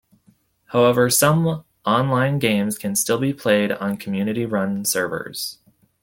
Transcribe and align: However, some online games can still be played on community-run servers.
However, 0.69 1.11
some 1.11 1.63
online 1.85 2.39
games 2.39 2.79
can 2.79 2.95
still 2.95 3.19
be 3.19 3.35
played 3.35 3.71
on 3.71 3.97
community-run 3.97 4.83
servers. 4.83 5.59